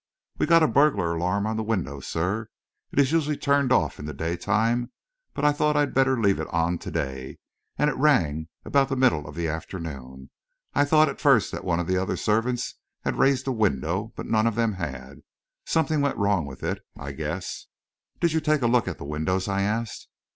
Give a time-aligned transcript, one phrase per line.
[0.39, 2.47] "We've got a burglar alarm on the windows, sir.
[2.91, 4.91] It's usually turned off in the day time,
[5.35, 7.37] but I thought I'd better leave it on to day,
[7.77, 10.31] and it rang about the middle of the afternoon.
[10.73, 14.25] I thought at first that one of the other servants had raised a window, but
[14.25, 15.21] none of them had.
[15.67, 17.67] Something went wrong with it, I guess."
[18.19, 20.07] "Did you take a look at the windows?" I asked.